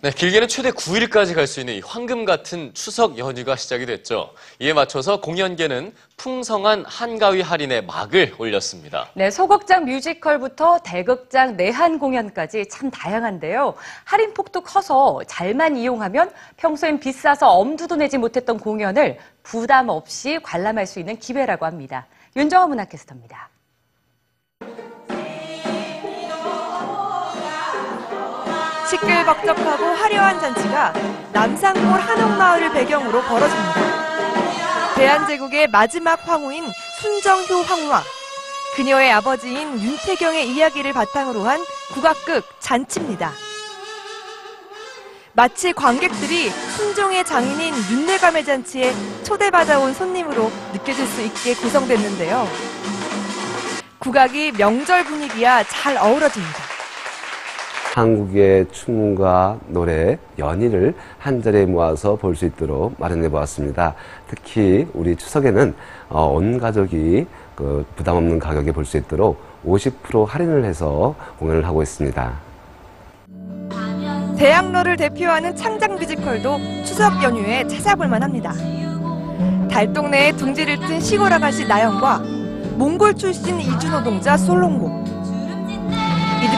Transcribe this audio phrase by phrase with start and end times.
[0.00, 4.30] 네, 길게는 최대 9일까지 갈 수 있는 이 황금 같은 추석 연휴가 시작이 됐죠.
[4.60, 9.08] 이에 맞춰서 공연계는 풍성한 한가위 할인에 막을 올렸습니다.
[9.14, 13.74] 네, 소극장 뮤지컬부터 대극장 내한 공연까지 참 다양한데요.
[14.04, 21.00] 할인 폭도 커서 잘만 이용하면 평소엔 비싸서 엄두도 내지 못했던 공연을 부담 없이 관람할 수
[21.00, 22.06] 있는 기회라고 합니다.
[22.36, 23.48] 윤정아 문화캐스터입니다.
[29.00, 30.92] 시끌벅적하고 화려한 잔치가
[31.32, 34.94] 남상골 한옥마을을 배경으로 벌어집니다.
[34.94, 36.64] 대한제국의 마지막 황후인
[37.00, 38.02] 순정효 황후와
[38.76, 43.32] 그녀의 아버지인 윤태경의 이야기를 바탕으로 한 국악극 잔치입니다.
[45.32, 48.92] 마치 관객들이 순종의 장인인 윤례감의 잔치에
[49.22, 52.48] 초대받아온 손님으로 느껴질 수 있게 구성됐는데요.
[54.00, 56.67] 국악이 명절 분위기와 잘 어우러집니다.
[57.94, 63.94] 한국의 춤과 노래, 연희를 한 자리에 모아서 볼 수 있도록 마련해 보았습니다.
[64.28, 65.74] 특히 우리 추석에는
[66.08, 71.82] 어, 온 가족이 그 부담 없는 가격에 볼 수 있도록 50% 할인을 해서 공연을 하고
[71.82, 72.32] 있습니다.
[74.36, 78.52] 대학로를 대표하는 창작 뮤지컬도 추석 연휴에 찾아볼 만합니다.
[79.68, 82.18] 달동네에 둥지를 튼 시골 아가씨 나영과
[82.76, 85.07] 몽골 출신 이주 노동자 솔롱고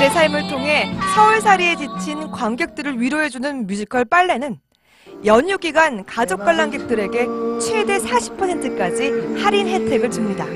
[0.01, 4.59] 이들의 삶을 통해 서울살이에 지친 관객들을 위로해주는 뮤지컬 빨래는
[5.27, 7.27] 연휴 기간 가족 관람객들에게
[7.61, 10.47] 최대 40%까지 할인 혜택을 줍니다.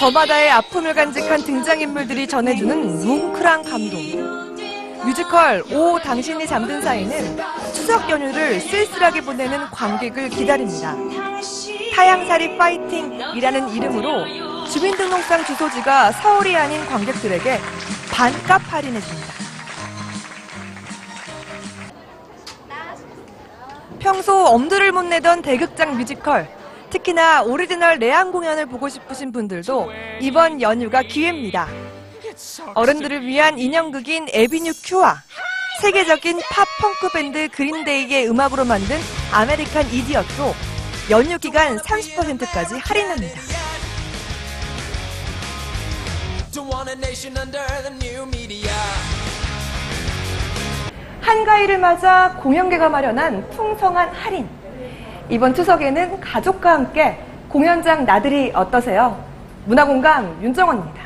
[0.00, 5.04] 저마다의 아픔을 간직한 등장인물들이 전해주는 뭉클한 감동.
[5.04, 7.36] 뮤지컬 오 당신이 잠든 사이는
[7.72, 10.96] 추석 연휴를 쓸쓸하게 보내는 관객을 기다립니다.
[11.94, 14.43] 타향살이 파이팅이라는 이름으로
[14.74, 17.60] 주민등록상 주소지가 서울이 아닌 관객들에게
[18.10, 19.34] 반값 할인해줍니다.
[24.00, 26.48] 평소 엄두를 못 내던 대극장 뮤지컬,
[26.90, 31.68] 특히나 오리지널 내한 공연을 보고 싶으신 분들도 이번 연휴가 기회입니다.
[32.74, 35.22] 어른들을 위한 인형극인 Avenue Q와
[35.82, 38.98] 세계적인 팝 펑크 밴드 Green Day의 음악으로 만든
[39.32, 40.52] American Idiot도
[41.10, 43.73] 연휴 기간 30%까지 할인합니다.
[46.54, 48.70] Don't want a nation under the new media.
[51.20, 54.48] 한가위를 맞아 공연계가 마련한 풍성한 할인.
[55.28, 59.20] 이번 추석에는 가족과 함께 공연장 나들이 어떠세요?
[59.64, 61.03] 문화공감 윤정원입니다.